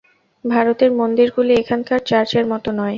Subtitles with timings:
[0.45, 2.89] ভারতের মন্দিরগুলি এখান-কার চার্চের মত নয়।